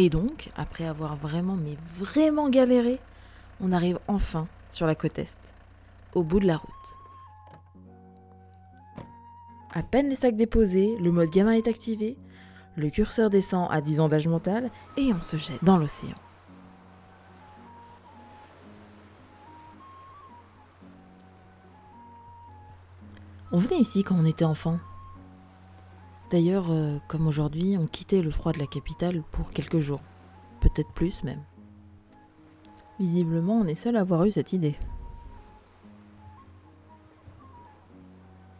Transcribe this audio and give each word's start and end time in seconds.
Et 0.00 0.10
donc, 0.10 0.50
après 0.56 0.86
avoir 0.86 1.16
vraiment, 1.16 1.56
mais 1.56 1.76
vraiment 1.96 2.48
galéré, 2.48 3.00
on 3.60 3.72
arrive 3.72 3.98
enfin 4.06 4.46
sur 4.70 4.86
la 4.86 4.94
côte 4.94 5.18
Est, 5.18 5.36
au 6.14 6.22
bout 6.22 6.38
de 6.38 6.46
la 6.46 6.56
route. 6.56 6.70
À 9.74 9.82
peine 9.82 10.08
les 10.08 10.14
sacs 10.14 10.36
déposés, 10.36 10.96
le 11.00 11.10
mode 11.10 11.30
gamin 11.30 11.50
est 11.50 11.66
activé, 11.66 12.16
le 12.76 12.90
curseur 12.90 13.28
descend 13.28 13.66
à 13.72 13.80
10 13.80 13.98
ans 13.98 14.08
d'âge 14.08 14.28
mental 14.28 14.70
et 14.96 15.12
on 15.12 15.20
se 15.20 15.36
jette 15.36 15.64
dans 15.64 15.78
l'océan. 15.78 16.14
On 23.50 23.58
venait 23.58 23.80
ici 23.80 24.04
quand 24.04 24.14
on 24.14 24.26
était 24.26 24.44
enfant. 24.44 24.78
D'ailleurs, 26.30 26.70
euh, 26.70 26.98
comme 27.08 27.26
aujourd'hui, 27.26 27.76
on 27.78 27.86
quittait 27.86 28.20
le 28.20 28.30
froid 28.30 28.52
de 28.52 28.58
la 28.58 28.66
capitale 28.66 29.22
pour 29.30 29.50
quelques 29.50 29.78
jours, 29.78 30.02
peut-être 30.60 30.92
plus 30.92 31.22
même. 31.24 31.42
Visiblement, 33.00 33.54
on 33.54 33.66
est 33.66 33.74
seul 33.74 33.96
à 33.96 34.00
avoir 34.00 34.24
eu 34.24 34.30
cette 34.30 34.52
idée. 34.52 34.76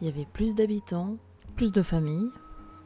Il 0.01 0.07
y 0.07 0.09
avait 0.09 0.25
plus 0.25 0.55
d'habitants, 0.55 1.17
plus 1.55 1.71
de 1.71 1.83
familles, 1.83 2.31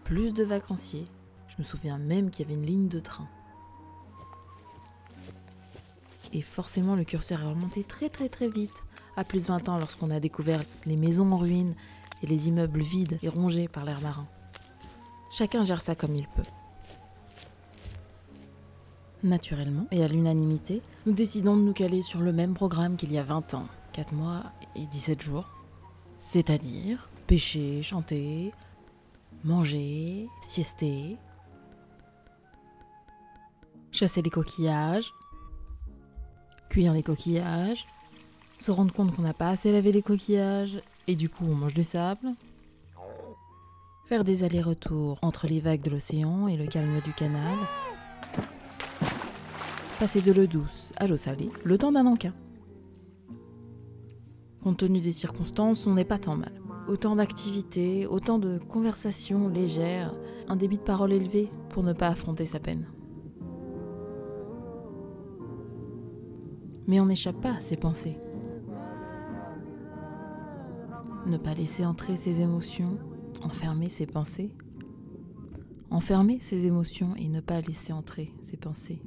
plus 0.03 0.33
de 0.33 0.43
vacanciers. 0.43 1.05
Je 1.47 1.55
me 1.59 1.63
souviens 1.63 1.97
même 1.97 2.29
qu'il 2.29 2.45
y 2.45 2.49
avait 2.49 2.59
une 2.59 2.65
ligne 2.65 2.87
de 2.89 2.99
train. 2.99 3.27
Et 6.33 6.41
forcément, 6.41 6.95
le 6.95 7.03
curseur 7.03 7.41
est 7.41 7.47
remonté 7.47 7.83
très 7.83 8.09
très 8.09 8.27
très 8.27 8.49
vite, 8.49 8.83
à 9.15 9.23
plus 9.23 9.43
de 9.43 9.45
20 9.45 9.69
ans 9.69 9.77
lorsqu'on 9.77 10.09
a 10.09 10.19
découvert 10.19 10.59
les 10.85 10.97
maisons 10.97 11.31
en 11.31 11.37
ruine 11.37 11.75
et 12.23 12.27
les 12.27 12.47
immeubles 12.49 12.81
vides 12.81 13.19
et 13.21 13.29
rongés 13.29 13.67
par 13.67 13.85
l'air 13.85 14.01
marin. 14.01 14.27
Chacun 15.33 15.63
gère 15.63 15.81
ça 15.81 15.95
comme 15.95 16.15
il 16.15 16.27
peut. 16.27 16.43
Naturellement, 19.23 19.87
et 19.89 20.03
à 20.03 20.07
l'unanimité, 20.07 20.83
nous 21.07 21.13
décidons 21.13 21.57
de 21.57 21.63
nous 21.63 21.73
caler 21.73 22.03
sur 22.03 22.19
le 22.19 22.31
même 22.31 22.53
programme 22.53 22.97
qu'il 22.97 23.11
y 23.11 23.17
a 23.17 23.23
20 23.23 23.55
ans, 23.55 23.67
4 23.93 24.13
mois 24.13 24.43
et 24.75 24.85
17 24.85 25.23
jours. 25.23 25.49
C'est-à-dire 26.19 27.09
pêcher, 27.25 27.81
chanter, 27.81 28.51
manger, 29.43 30.29
siester, 30.43 31.17
chasser 33.91 34.21
les 34.21 34.29
coquillages, 34.29 35.11
cuire 36.69 36.93
les 36.93 37.01
coquillages, 37.01 37.87
se 38.59 38.69
rendre 38.69 38.93
compte 38.93 39.15
qu'on 39.15 39.23
n'a 39.23 39.33
pas 39.33 39.49
assez 39.49 39.71
lavé 39.71 39.91
les 39.91 40.03
coquillages 40.03 40.79
et 41.07 41.15
du 41.15 41.27
coup 41.27 41.45
on 41.49 41.55
mange 41.55 41.73
du 41.73 41.83
sable, 41.83 42.27
faire 44.05 44.23
des 44.23 44.43
allers-retours 44.43 45.17
entre 45.21 45.47
les 45.47 45.59
vagues 45.59 45.81
de 45.81 45.89
l'océan 45.89 46.47
et 46.47 46.57
le 46.57 46.67
calme 46.67 46.99
du 47.01 47.13
canal, 47.13 47.57
passer 49.99 50.21
de 50.21 50.31
l'eau 50.33 50.45
douce 50.45 50.91
à 50.97 51.07
l'eau 51.07 51.17
salée, 51.17 51.49
le 51.63 51.77
temps 51.77 51.91
d'un 51.91 52.05
encas. 52.05 52.33
Compte 54.61 54.77
tenu 54.77 54.99
des 54.99 55.11
circonstances, 55.11 55.87
on 55.87 55.93
n'est 55.93 56.05
pas 56.05 56.19
tant 56.19 56.35
mal. 56.35 56.53
Autant 56.87 57.15
d'activités, 57.15 58.05
autant 58.05 58.39
de 58.39 58.57
conversations 58.57 59.47
légères, 59.47 60.13
un 60.49 60.57
débit 60.57 60.77
de 60.77 60.83
parole 60.83 61.13
élevé 61.13 61.49
pour 61.69 61.83
ne 61.83 61.93
pas 61.93 62.07
affronter 62.07 62.45
sa 62.45 62.59
peine. 62.59 62.87
Mais 66.87 66.99
on 66.99 67.05
n'échappe 67.05 67.39
pas 67.39 67.53
à 67.53 67.59
ses 67.61 67.77
pensées. 67.77 68.17
Ne 71.25 71.37
pas 71.37 71.53
laisser 71.53 71.85
entrer 71.85 72.17
ses 72.17 72.41
émotions, 72.41 72.97
enfermer 73.43 73.89
ses 73.89 74.05
pensées. 74.05 74.51
Enfermer 75.89 76.39
ses 76.39 76.65
émotions 76.65 77.15
et 77.15 77.27
ne 77.27 77.39
pas 77.39 77.61
laisser 77.61 77.93
entrer 77.93 78.33
ses 78.41 78.57
pensées. 78.57 79.01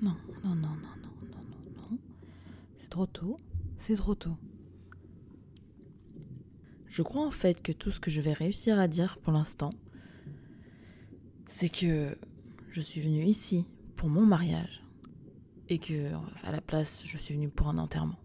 Non, 0.00 0.16
non, 0.42 0.54
non, 0.54 0.54
non, 0.54 0.68
non, 0.72 1.10
non, 1.22 1.42
non, 1.50 1.90
non. 1.90 1.98
C'est 2.78 2.88
trop 2.88 3.06
tôt. 3.06 3.38
C'est 3.78 3.96
trop 3.96 4.14
tôt. 4.14 4.36
Je 6.86 7.02
crois 7.02 7.26
en 7.26 7.30
fait 7.30 7.62
que 7.62 7.72
tout 7.72 7.90
ce 7.90 8.00
que 8.00 8.10
je 8.10 8.20
vais 8.20 8.32
réussir 8.32 8.78
à 8.78 8.88
dire 8.88 9.18
pour 9.18 9.32
l'instant, 9.32 9.72
c'est 11.46 11.68
que 11.68 12.16
je 12.70 12.80
suis 12.80 13.00
venue 13.00 13.24
ici 13.24 13.66
pour 13.96 14.08
mon 14.08 14.24
mariage 14.24 14.82
et 15.68 15.78
que 15.78 16.12
à 16.42 16.52
la 16.52 16.60
place, 16.60 17.02
je 17.06 17.16
suis 17.16 17.34
venue 17.34 17.48
pour 17.48 17.68
un 17.68 17.78
enterrement. 17.78 18.18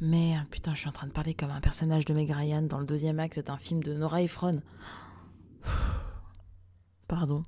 Mais 0.00 0.36
putain, 0.50 0.74
je 0.74 0.80
suis 0.80 0.88
en 0.88 0.92
train 0.92 1.06
de 1.06 1.12
parler 1.12 1.34
comme 1.34 1.50
un 1.50 1.60
personnage 1.60 2.04
de 2.04 2.12
Meg 2.12 2.30
dans 2.68 2.78
le 2.78 2.86
deuxième 2.86 3.20
acte 3.20 3.40
d'un 3.40 3.56
film 3.56 3.82
de 3.82 3.94
Nora 3.94 4.22
Ephron. 4.22 4.60
Pardon. 7.08 7.42